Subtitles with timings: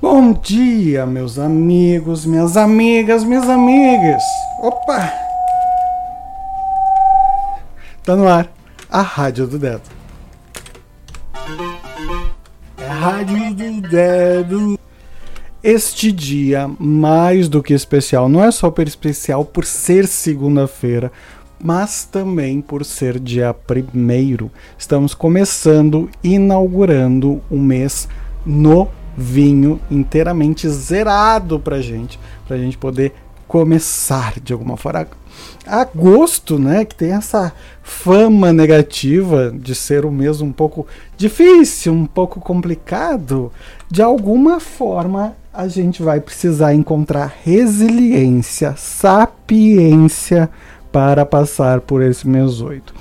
[0.00, 4.22] Bom dia, meus amigos, minhas amigas, minhas amigas.
[4.60, 5.12] Opa!
[8.04, 8.48] Tá no ar
[8.90, 9.82] a Rádio do Dedo.
[12.78, 14.83] É Rádio do Dedo.
[15.66, 21.10] Este dia, mais do que especial, não é só por especial por ser segunda-feira,
[21.58, 24.50] mas também por ser dia primeiro.
[24.76, 28.06] Estamos começando, inaugurando o mês
[28.44, 33.14] no vinho inteiramente zerado pra gente, pra gente poder
[33.48, 35.08] começar de alguma forma.
[35.66, 42.04] Agosto, né, que tem essa fama negativa de ser o mês um pouco difícil, um
[42.04, 43.50] pouco complicado,
[43.90, 50.50] de alguma forma a gente vai precisar encontrar resiliência, sapiência
[50.90, 52.92] para passar por esse mês 8.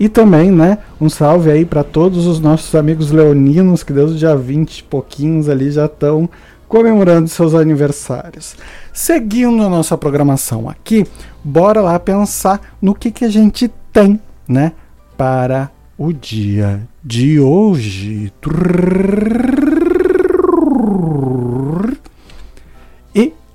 [0.00, 4.18] E também, né, um salve aí para todos os nossos amigos leoninos que desde o
[4.18, 6.30] dia 20 e pouquinhos ali já estão
[6.66, 8.56] comemorando seus aniversários.
[8.92, 11.06] Seguindo a nossa programação aqui,
[11.44, 14.72] bora lá pensar no que, que a gente tem, né,
[15.16, 18.26] para o dia de hoje.
[18.26, 18.32] E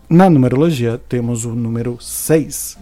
[0.09, 2.77] na numerologia temos o número 6.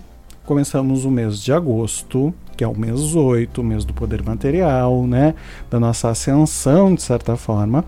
[0.46, 5.08] Começamos o mês de agosto que é o mês 8, o mês do poder material,
[5.08, 5.34] né?
[5.68, 7.84] Da nossa ascensão, de certa forma,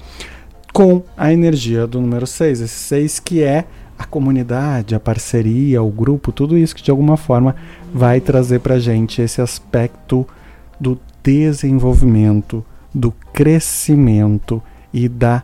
[0.74, 2.62] com a energia do número 6.
[2.62, 3.66] Esse 6 que é
[4.00, 7.56] a comunidade, a parceria, o grupo, tudo isso que de alguma forma
[7.94, 10.28] vai trazer para gente esse aspecto
[10.80, 14.60] do desenvolvimento, do crescimento
[14.92, 15.44] e da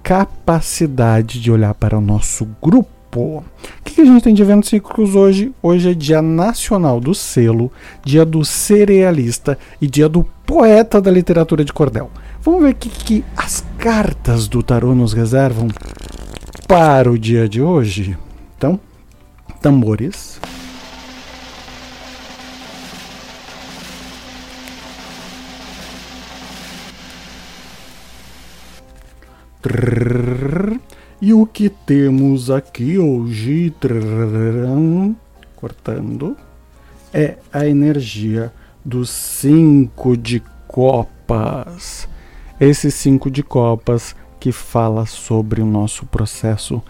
[0.00, 3.44] capacidade de olhar para o nosso grupo o
[3.84, 5.52] que, que a gente tem de eventos cíclicos hoje?
[5.62, 7.70] Hoje é dia nacional do selo,
[8.04, 12.10] dia do cerealista e dia do poeta da literatura de cordel.
[12.42, 15.68] Vamos ver o que, que as cartas do tarô nos reservam
[16.66, 18.16] para o dia de hoje?
[18.56, 18.78] Então,
[19.60, 20.40] tambores.
[29.62, 30.83] Trrr.
[31.26, 33.72] E o que temos aqui hoje,
[35.56, 36.36] cortando,
[37.14, 38.52] é a energia
[38.84, 42.06] dos cinco de copas.
[42.60, 46.82] Esse cinco de copas que fala sobre o nosso processo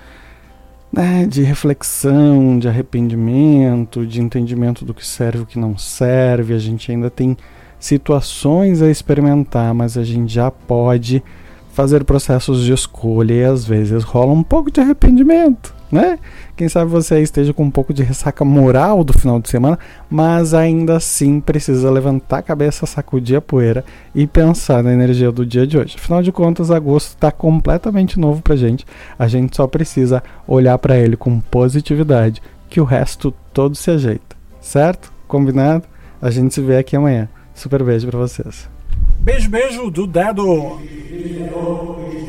[0.93, 6.55] né, de reflexão, de arrependimento, de entendimento do que serve e o que não serve.
[6.55, 7.37] A gente ainda tem
[7.79, 11.23] situações a experimentar, mas a gente já pode
[11.75, 16.21] fazer processos de escolha e às vezes rola um pouco de arrependimento, né?
[16.57, 19.77] Quem sabe você esteja com um pouco de ressaca moral do final de semana,
[20.09, 25.45] mas ainda assim precisa levantar a cabeça, sacudir a poeira e pensar na energia do
[25.45, 25.97] dia de hoje.
[25.99, 28.87] Afinal de contas, agosto está completamente novo pra gente.
[29.19, 34.37] A gente só precisa olhar para ele com positividade, que o resto todo se ajeita,
[34.61, 35.13] certo?
[35.27, 35.85] Combinado?
[36.23, 37.29] A gente se vê aqui amanhã.
[37.53, 38.69] Super beijo para vocês.
[39.19, 40.79] Beijo, beijo do dedo.
[41.25, 42.24] Cristo